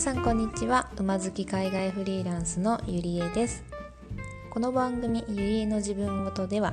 [0.00, 0.88] さんこんにちは。
[0.96, 3.62] 馬好き海外フリーランスのゆりえです。
[4.48, 6.72] この番組ゆりえの自分ごとでは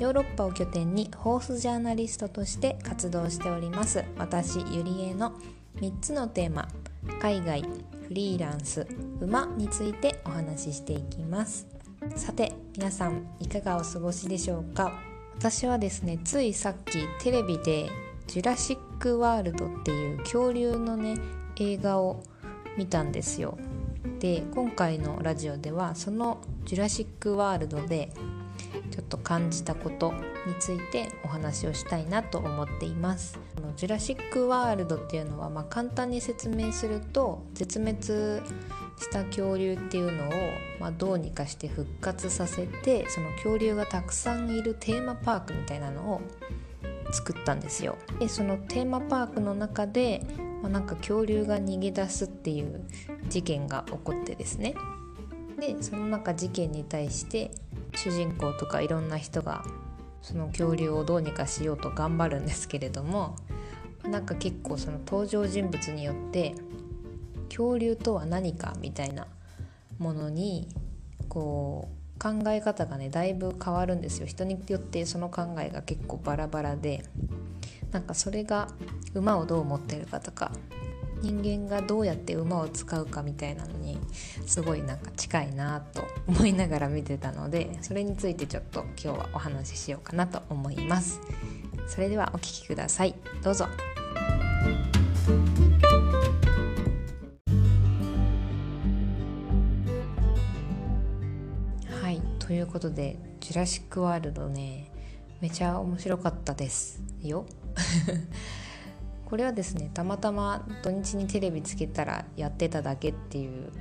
[0.00, 4.02] ヨーロッパを拠点にホースジャーナリストとして活動しております。
[4.18, 5.34] 私ゆりえの
[5.76, 6.66] 3つのテーマ
[7.20, 7.68] 海外フ
[8.10, 8.84] リーランス
[9.20, 11.68] 馬についてお話ししていきます。
[12.16, 14.92] さて皆さんいかがお過ごしでしょうか？
[15.36, 17.88] 私はですねついさっきテレビで
[18.26, 21.16] ジュラシック・ワールドっていう恐竜のね
[21.60, 22.24] 映画を
[22.76, 23.58] 見たんですよ。
[24.20, 28.12] で今回のラジオではその「ジュラシック・ワールド」で
[28.90, 30.12] ちょっと感じたこと
[30.46, 33.38] についてお話をしたいなと思っています。
[33.54, 37.96] このジュラシック・ワールドっていうのは、まあ、簡単に説明すると絶滅
[38.98, 40.30] した恐竜っていうのを、
[40.80, 46.20] まあ、どうにかして復活させてその恐竜がたくさんいるテーマパークみたいなのを
[47.12, 47.96] 作ったんですよ。
[48.18, 50.22] でそのテーマパークの中で、
[50.62, 52.84] まあ、なんか恐竜が逃げ出すっていう
[53.28, 54.74] 事件が起こってですね。
[55.58, 57.50] でその中事件に対して
[57.94, 59.64] 主人公とかいろんな人が
[60.20, 63.36] その恐竜をどうにかしようと頑張るんですけれども
[64.04, 66.54] なんか結構その登場人物によって
[67.48, 69.26] 恐竜とは何かみたいな
[69.98, 70.68] ものに
[71.28, 74.26] こう考え方がねだいぶ変わるんですよ。
[74.26, 77.04] 人によってその考えが結構バラバラで
[77.92, 78.68] なんかそれが
[79.14, 80.50] 馬をどう思ってるかとか
[81.22, 83.98] 人間がどうやって馬を使うかみたいなのに
[84.46, 91.20] すごいなんか近いなと思いながら見てたのでそれについてちょっと今日はお話ししようかなと思います。
[91.86, 93.14] それではお聴きください。
[93.42, 93.66] どうぞ。
[102.76, 104.90] ことで「ジュラシック・ワールドね」
[105.40, 107.46] めちゃ面白かったですよ。
[109.24, 113.72] これはですねたまたま土日にテレビつけたらやってただけっていう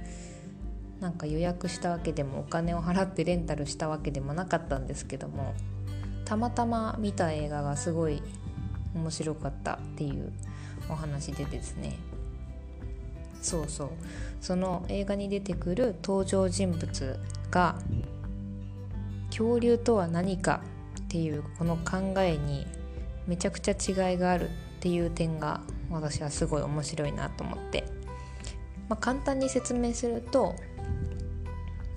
[1.01, 5.53] なんか予約したわけでもお金を払ってレンタルしたわけでもなかったんですけども
[6.23, 8.23] たまたま見た映画がすごい
[8.95, 10.31] 面白かったっていう
[10.89, 11.97] お話でですね。
[13.41, 13.89] そうそう。
[14.41, 17.19] その映画に出てくる登場人物
[17.51, 17.77] が
[19.37, 20.61] 恐竜とは何か
[21.01, 22.65] っていうこの考えに
[23.27, 25.59] めちゃくちゃ違いがあるっていう点が
[25.91, 27.83] 私はすごい面白いなと思って、
[28.87, 30.55] まあ、簡単に説明すると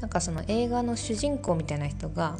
[0.00, 2.36] なんかその映画の主人公みたいな人が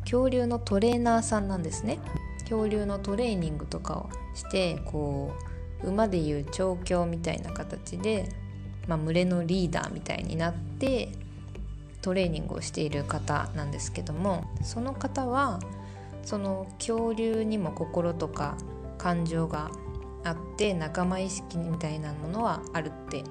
[0.00, 1.98] 恐竜のトレーナーさんなんですね。
[2.40, 5.32] 恐竜のトレーニングとかをしてこ
[5.82, 8.28] う馬でいう調教みたいな形で、
[8.88, 11.08] まあ、群れのリーダーみたいになって
[12.02, 15.60] トレーニングをしている方なんですけどもその方は
[16.24, 18.56] その恐竜にも心とか
[18.98, 19.70] 感情が
[20.24, 23.22] あって仲間意識みたいなものはあるって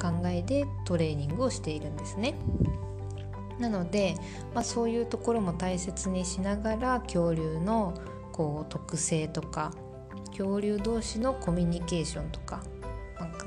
[0.00, 2.34] 考えでトレーニングをしているんですね。
[3.58, 4.14] なので、
[4.54, 7.92] まあ、そういうところも大切にしながら恐竜の
[8.32, 9.74] こう特性とか
[10.30, 12.62] 恐竜同士のコミュニケーションとか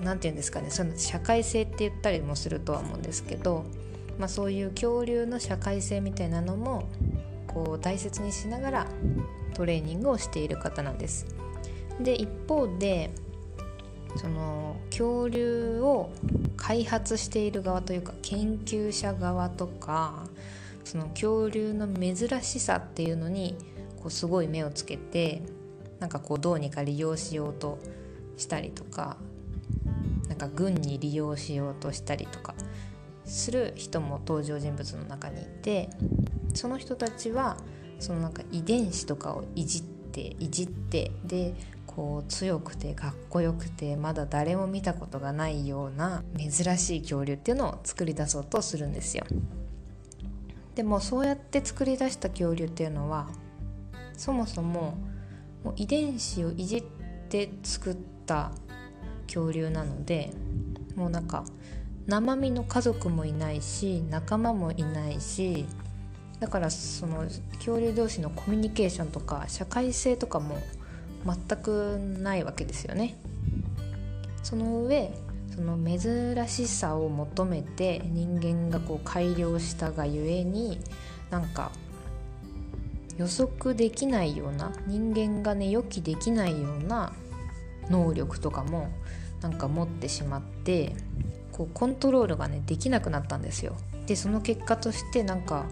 [0.03, 3.65] 何て言うんですかねその社会性って言ったりもするとは思うんですけど、
[4.17, 6.87] まあ、そういう恐竜の社会性みたいなのも
[7.47, 8.87] こう大切にしながら
[9.53, 11.25] トレーニングをしている方なんです。
[11.99, 13.11] で一方で
[14.15, 16.11] その恐竜を
[16.57, 20.27] 開発している側というか研究者側とか
[20.83, 23.55] その恐竜の珍しさっていうのに
[23.97, 25.41] こうすごい目をつけて
[25.99, 27.79] なんかこうどうにか利用しようと
[28.37, 29.17] したりとか
[30.27, 32.55] なんか軍に利用しようとしたりとか
[33.25, 35.89] する人も登場人物の中にいて
[36.53, 37.57] その人たちは
[37.99, 41.53] そのなんか遺伝子とかをいじっていじってで
[41.87, 49.25] こう強くてかっこよくてまだ誰も見たことがないような珍しい恐竜っていうのを作り出そうとするんですよ。
[50.75, 53.29] でもそうやって作り出した恐竜っていうのは
[54.17, 54.97] そもそも
[55.63, 56.83] もう遺伝子をいじっ
[57.29, 58.51] て作った
[59.27, 60.31] 恐竜なので
[60.95, 61.45] もうなんか
[62.07, 65.65] 生身の家族もいないし仲間もいないし
[66.39, 70.57] だからその恐竜同士のコミュニケーションとか社会性とかも
[71.25, 73.15] 全くないわけですよね。
[74.43, 75.13] その上
[75.55, 80.79] その珍しさを求めて人間がこう改良したがゆえに
[81.29, 81.71] なんか
[83.17, 87.13] 予測できないような人間がね予期できないような
[87.89, 88.89] 能力とかも
[89.41, 90.95] なんか持ってしまって
[91.53, 93.77] こうコントロールがねできなくなったんですよ。
[94.07, 95.65] でその結果としてなんか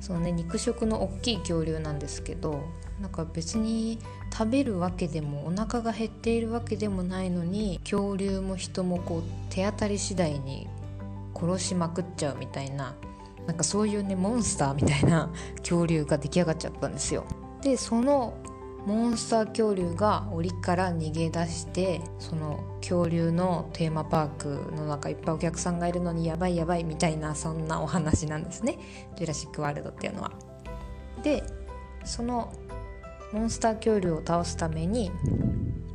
[0.00, 2.62] そのね肉食の大きい恐竜なんですけど
[3.00, 3.98] なんか別に
[4.32, 10.66] 食べるわけでもお腹が減っているわけでもないのに恐竜も人もこう手当たり次第に
[11.34, 12.94] 殺しまくっちゃうみたいな
[13.46, 17.24] なんかそういうねモンスターみたいな恐竜が出来上がっちゃったんですよ。
[17.62, 18.34] でその
[18.86, 28.78] モンスター恐竜が檻から逃げ出してその恐竜のテーマパークの中いっぱいお客さんがいるのにやばいやばいみたいなそんなお話なんですね
[29.16, 30.32] 「ジュラシック・ワールド」っていうのは。
[31.22, 31.42] で
[32.04, 32.52] その
[33.32, 35.12] モンスター恐竜を倒すために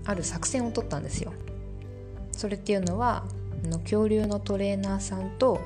[0.05, 1.33] ある作戦を取ったんですよ。
[2.31, 3.25] それっていうのは
[3.63, 5.59] の恐竜のトレーナーさんと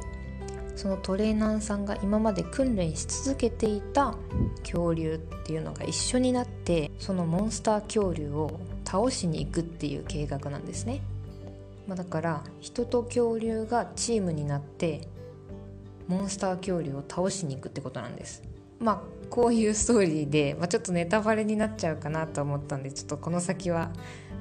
[0.79, 4.15] そのトレーナーさんが今まで訓練し続けていた
[4.59, 11.01] 恐竜っていうのが一緒になってそのモンスター恐竜を倒しに行くっていう計画なんですね、
[11.85, 15.01] まあ、だから人と恐竜がチームになって
[16.07, 18.41] モンスター恐竜を倒しに行くってことなんです。
[18.79, 23.91] まあこういうストーリーで、まあ、ちょっとネタバレになっちゃうかなと思ったんでちょっとこの先は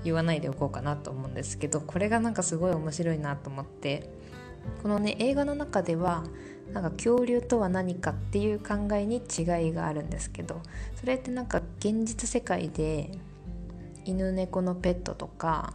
[0.04, 4.08] 言わないでおこうかなと思うんですけどこれがなんかすごい面白いなと思って
[4.82, 6.24] このね映画の中では
[6.72, 10.60] なんか恐竜とは何かっていう考えに違いがあるんですけど
[10.96, 13.10] それってなんか現実世界で
[14.04, 15.74] 犬猫のペットとか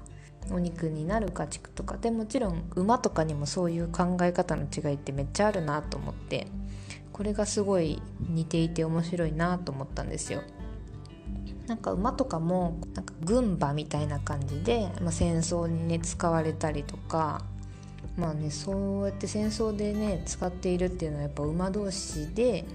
[0.52, 6.48] お肉になる家畜とかでもちろん馬とかにもそういう考え方の違いってめっちゃあるなと思って
[7.12, 10.42] これがすごい似ていて面白いなと思ったんですよ。
[11.68, 17.46] なんか馬とかもなんか軍馬みたいな感じで、まあ、戦争にね使われたりとか
[18.18, 22.66] まあねそうやって戦争でね使っているっていうのはやっぱ馬同士で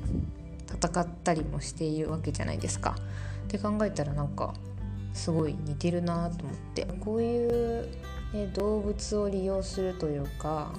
[0.68, 2.96] 戦ったりもしているわけじゃないですか。
[3.44, 4.52] って考えたらなんか
[5.14, 7.88] すごい似てるなと思ってこういう、
[8.32, 10.72] ね、動物を利用するというか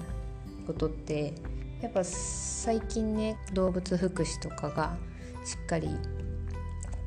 [0.67, 1.33] ことって
[1.81, 4.95] やっぱ最近ね動物福祉とかが
[5.43, 5.89] しっかり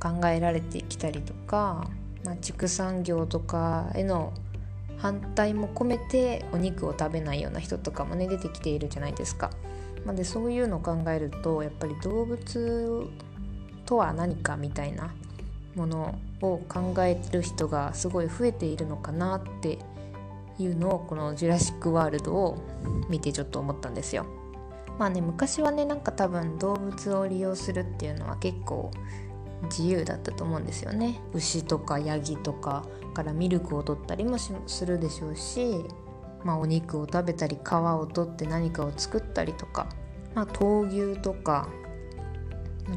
[0.00, 1.88] 考えられてきたりとか、
[2.24, 4.32] まあ、畜産業とかへの
[5.02, 9.50] 反対も込めてお肉を食べないような人とかもね出てきているじゃないですか。
[10.06, 13.10] ま、でそういうのを考えるとやっぱり動物
[13.84, 15.12] とは何かみたいな
[15.74, 19.78] ものを考える人がすごい増えているのかなって
[20.58, 22.58] いうのをこの「ジュラシック・ワールド」を
[23.08, 24.24] 見てちょっと思ったんですよ。
[24.98, 28.92] まあね昔はねなんか多分動物を利用するっていうのは結構
[29.64, 35.84] 自由だったと思うんですよね牛とかヤギとかからミルクを取ったりもするでしょうし、
[36.44, 39.88] まあ、お肉を食べたり皮を取って何かを作ったりとか、
[40.34, 41.68] まあ、闘牛とか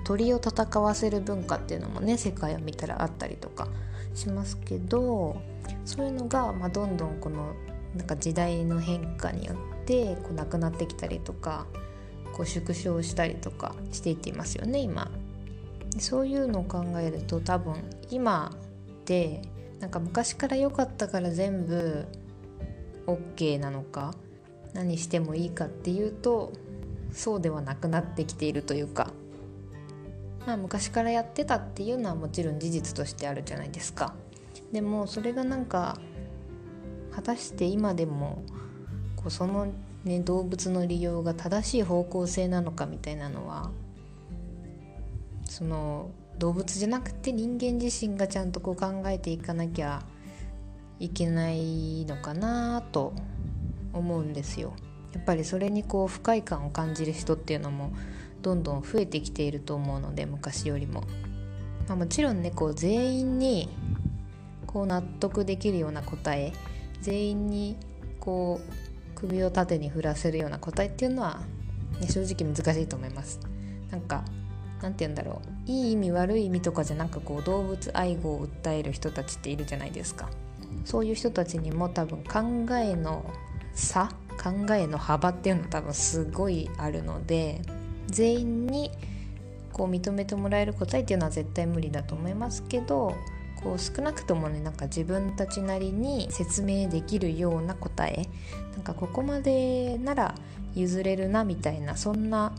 [0.03, 3.67] 鳥を戦わせる文化っていうのもね世界を見たらあったりとか
[4.13, 5.41] しますけど
[5.83, 7.53] そういうのが、まあ、どんどんこの
[7.95, 11.65] なんか時代の変化によってこうなくなってきたりとか
[12.33, 15.09] こう縮小したりとかしていっていますよね今。
[15.99, 17.75] そういうのを考えると多分
[18.09, 19.41] 今って
[19.79, 22.05] なんか昔から良かったから全部
[23.07, 24.13] OK なのか
[24.73, 26.53] 何してもいいかっていうと
[27.11, 29.11] そうではなくなってきているというか。
[30.45, 34.13] まあ昔からやってたっていうのはもちろん事実としてあるじゃないですか。
[34.71, 35.97] でもそれがなんか
[37.11, 38.43] 果たして今でも
[39.15, 39.67] こうその、
[40.03, 43.71] ね、動物の利用が正しい方向性なのかみたいなのは
[45.55, 50.03] その動物じゃなくて人間自身がちゃんとこう考えていかなきゃ
[50.99, 53.13] いけないのかなと
[53.93, 54.73] 思うんですよ。
[55.13, 57.93] やっぱりそれにこう不快感を感じる人っていうのも
[58.41, 61.05] どんどん増えてきていると思うので昔よりも。
[61.87, 63.69] まあ、もちろんねこう全員に
[64.67, 66.51] こう納得できるような答え
[66.99, 67.77] 全員に
[68.19, 71.43] こう首を縦に振らせるような答えっていうのは、
[72.01, 73.39] ね、正直難しいと思います。
[73.89, 74.25] なんか
[74.81, 75.71] 何て言うんだろう。
[75.71, 80.29] いい意味悪い意味とかじゃなくこう動物愛護を訴える人たちっているじゃないですか。
[80.83, 83.25] そういう人たちにも多分考えの
[83.73, 87.61] 差考えの幅っていうのは多分すごいあるので
[88.07, 88.91] 全員に
[89.71, 93.15] こう認めてもらえる答えっていうのは絶対無理だと思いますけど
[93.61, 98.27] こう少なくともねなんか自分たちなりに説明できるような答え
[98.73, 100.35] なんかここまでなら
[100.75, 102.53] 譲れるなみたいなそんな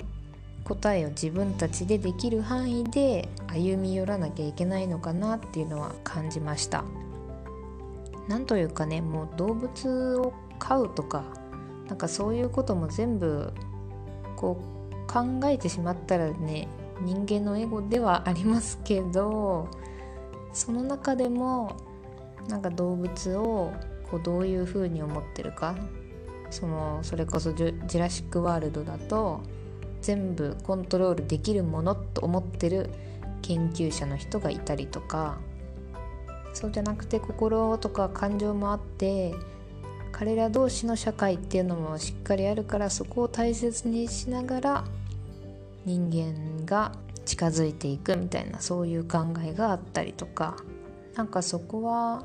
[0.67, 6.85] 答えを自分たちでできる範囲で歩み寄らなきゃいけないのかなっていうのは感じました。
[8.27, 11.23] なんというかねもう動物を飼うとか
[11.87, 13.53] なんかそういうことも全部
[14.35, 16.67] こう考えてしまったらね
[17.01, 19.69] 人間のエゴではありますけど
[20.53, 21.77] その中でも
[22.49, 23.73] なんか動物を
[24.11, 25.77] こうどういうふうに思ってるか
[26.51, 29.43] そのそれこそジュラシック・ワールドだと
[30.07, 32.91] 全部コントロールできるものと思ってる
[33.43, 35.39] 研究者の人がいたりとか
[36.55, 39.35] そうじゃなくて心とか感情もあって
[40.13, 44.85] 彼ら同士の社会っていうのもしっかりあるからそこを大切にしながら
[45.85, 46.93] 人間が
[47.25, 50.55] 近づいていくみたいなそういう考えがあったりとか
[51.17, 52.23] なんかそこは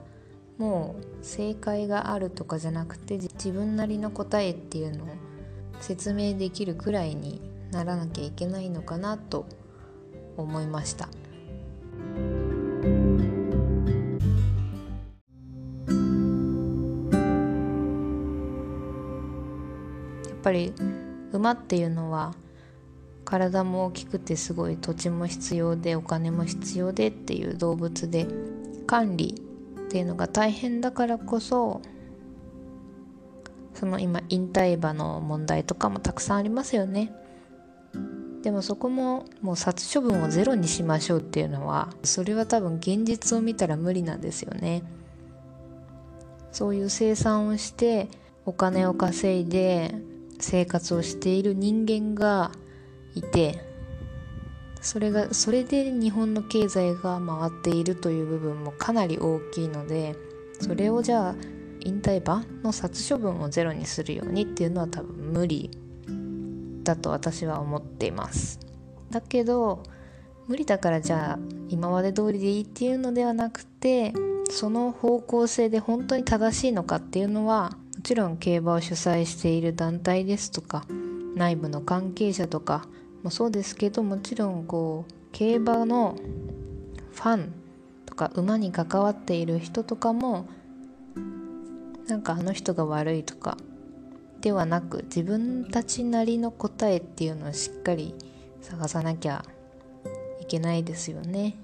[0.60, 5.08] もう正解があるとかじゃなくて自分なりの答えっていうのを
[5.80, 9.46] 説明できるくらいにならなきゃいけないのかなと
[10.38, 11.08] 思いました。
[20.28, 20.74] やっぱり
[21.32, 22.34] 馬っていうのは
[23.26, 28.28] 体も大きくてすごい土地も必要でお金も必要でっていう動物で
[28.88, 29.36] 管理
[29.88, 31.82] っていうのが大変だからこそ
[33.74, 37.14] その今引退馬の問題とかもたくさんありますよね
[38.44, 44.84] でもそこももう殺処分をゼロにしましょうっていうのはそれは多分現実を見たら無理なんですよね。
[46.52, 48.10] そういう生産をして
[48.46, 49.96] お金を稼いで
[50.40, 52.52] 生活をしている人間が
[53.16, 53.64] いて
[54.82, 60.16] それがそれで日本の経済が回っているという部分もかなり大きいので
[60.60, 61.36] それをじゃあ
[61.82, 65.70] 引退馬の殺処分をゼロにするようにっていうのは多分無理
[66.92, 68.60] だと私は思っています。
[69.10, 69.84] だけど
[70.48, 74.14] 無理だからじゃあ今まで通りでいいっていうのではなくて
[74.50, 80.86] その方向性で本当に正しいのかっていうのはもちろん競馬を主催している団体ですとか
[81.36, 82.86] 内部の関係者とか
[83.24, 86.18] もそうですけどもちろんこう競馬の
[87.14, 87.54] ファン
[88.06, 90.48] とか馬に関わっている人とかも
[92.08, 93.58] なんかあの人が悪いとか
[94.42, 98.16] ではなく自分たちなりの答えっていうのをしっかり
[98.62, 99.46] 探さなきゃ
[100.42, 101.56] いけないですよね。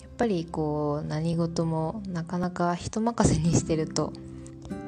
[0.00, 4.12] やっぱりこう何事もなかなか人任せにしてると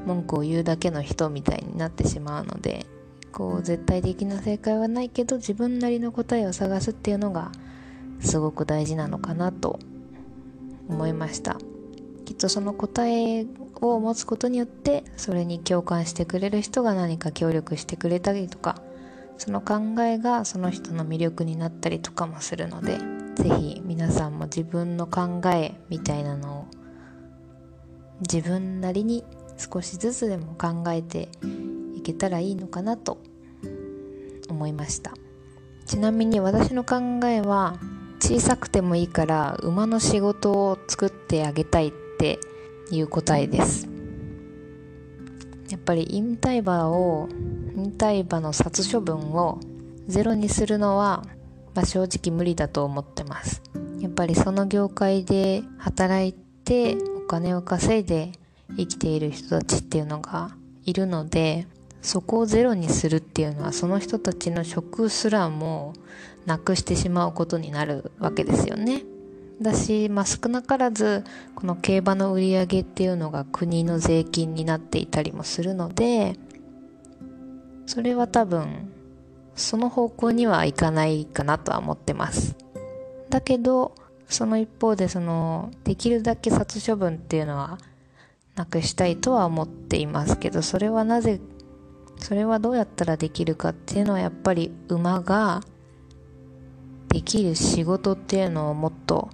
[0.06, 2.87] 文句を言うだけの人みたいになってしまうので
[3.30, 7.52] こう絶対的な正解はないけど自分なりの答えを探すっていうのが
[8.20, 9.78] すごく大事なのかなと
[10.88, 11.58] 思いました
[12.38, 13.47] とその答え
[13.80, 18.80] を持つことによってそれに共感してくれる人が何か協力してくれたりとか
[19.37, 22.99] その考えがその人の魅力になったりとかもするので
[23.37, 26.64] 是非皆さんも自分の考えみたいなのを
[28.21, 29.25] 自分なりに
[29.57, 31.28] 少しずつでも考えて
[31.97, 33.18] いけたらいいのかなと
[34.49, 35.12] 思いました。
[35.87, 37.78] ちなみに私の考えは
[38.21, 41.88] 小さくてもいいから馬の仕事を作ってあげたい。
[41.88, 42.38] ってて
[42.90, 43.88] いう答えです
[45.70, 47.28] やっぱり引退馬を
[47.76, 49.60] 引退馬の殺処分を
[50.06, 51.25] ゼロにするのは、
[51.75, 53.62] まあ、正直無理だと思ってます
[54.00, 58.32] やっぱりその業界で働いてお金を稼いで
[58.76, 60.50] 生きている人たちっていうのが
[60.84, 61.66] いるので
[62.00, 65.92] そこをゼロにするっていうのはその人たちの職すらも
[66.46, 69.02] なくしてしまうことになるわけですよね。
[69.60, 71.24] だし、まあ、少なからず
[71.54, 76.36] この競馬の売り上げっていうのが国の税金になっていたりもするので
[77.86, 78.92] それは多分
[79.56, 82.56] その方向にはいかないかなとは思ってます。
[83.28, 83.94] だけど
[84.28, 87.78] その一方でそのできるだけ殺処分っていうのは
[88.54, 91.40] なくしたいとは思っていますけどそれはなぜ
[92.18, 95.62] それはどうやったらできるかっていうのはやっぱり馬が
[97.08, 99.30] できる仕事っていうのをもっと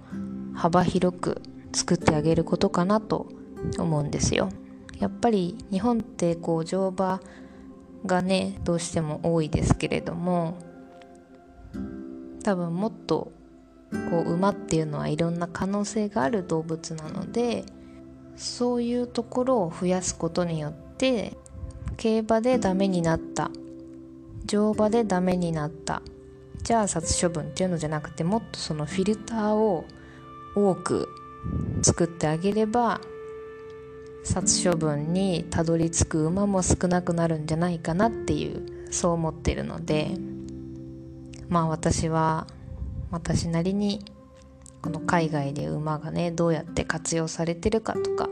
[0.53, 1.41] 幅広く
[1.73, 3.27] 作ってあげることかなと
[3.77, 4.49] 思うんですよ。
[4.99, 7.19] やっぱり日本ってこう乗馬
[8.05, 10.57] がねどうしても多いですけれども
[12.43, 13.31] 多分もっと
[14.09, 17.65] こう馬っていうのはいろんな可能性がある動物なので
[18.35, 21.37] そういうところを増やすことによって
[21.97, 23.51] 競馬でダメになった
[24.45, 26.01] 乗馬でダメになった
[26.65, 29.85] じゃあ殺処分っていうのじゃなくてもっとそのフィルターを
[30.55, 31.07] 多く
[31.81, 32.99] 作ってあげれば
[34.25, 40.17] 殺処分にたどり着く馬も少なくなるんじゃないかなっていうそう思ってるので
[41.47, 42.47] まあ私は
[43.11, 44.03] 私なりに
[44.81, 48.27] この海外で馬がねどうやって活用されてるかとか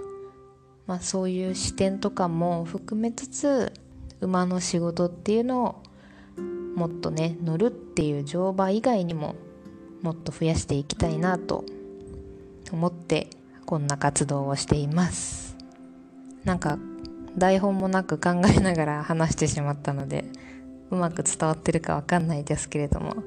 [0.85, 3.71] まあ、そういう視点とかも含めつつ
[4.19, 5.83] 馬の仕事っていうのを
[6.75, 9.35] もっとね乗るっていう乗馬以外にも
[10.01, 11.63] もっと増やしていきたいなと
[12.71, 13.29] 思って
[13.65, 15.55] こんな活動をしています
[16.43, 16.77] なんか
[17.37, 20.25] 台本もなく考えながら話してしまったので
[20.91, 23.23] うまく伝わってるかわかんないですけれども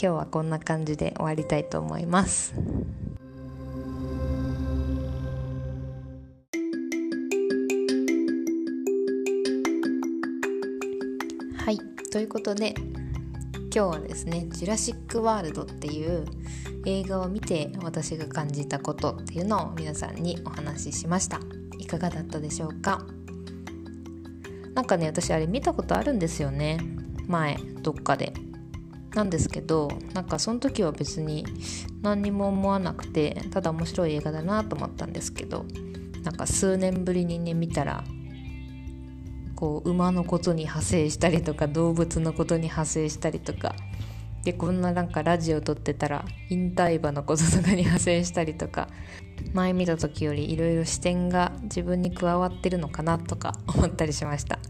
[0.00, 2.54] 今日はこんな感じで終わりたいと思います。
[12.18, 16.24] ということで今日はですね「ジュラシック・ワールド」っていう
[16.84, 21.38] 映画を見て私が感じたことっていうのを皆さんにお話ししました。
[21.78, 23.06] いかがだったでしょうか？
[24.74, 26.80] なんかね私あれ見たことあるんですよね。
[27.28, 28.32] 前どっかで。
[29.14, 31.46] なんですけどなんかその時は別に
[32.02, 35.66] 何にも思わなくてただ面白い映画だなと思ったんですけど
[36.24, 38.02] なんか数年ぶりにね見たら
[39.58, 43.74] こう馬のことに派生したりとか動物のことに派生したりとか。
[44.44, 48.86] でこんななんかラジオ撮ってたら引退馬のこととかに派生したりとか。
[49.52, 54.60] 前見た時よりいろいろ視点が自分に加わってるのかなとか思ったりしました。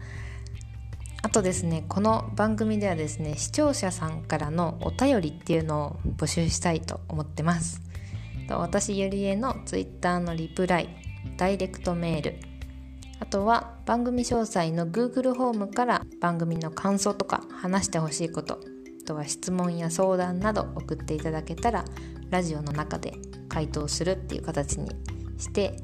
[1.21, 7.81] あとですねこの番組ではですね視聴者さんからのお便りっていうのを募集したいと思ってます。
[8.49, 10.89] 私ゆりえの Twitter のリプライ
[11.37, 12.48] ダイレクトメール
[13.19, 18.59] あとは番組詳細の Google ホームから番組の感想とか話してほしいこと
[19.03, 21.83] あとは質問や相談など送っていただけたら
[22.29, 23.13] ラジオの中で
[23.47, 24.91] 回答するっていう形に
[25.37, 25.77] して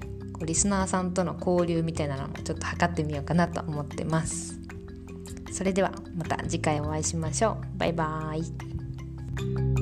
[0.46, 4.60] リスナーさんとの交流みたいなのもちょっと測ってみようかなと思ってます。
[5.52, 7.78] それではまた次回お会いしましょう。
[7.78, 9.75] バイバーイ。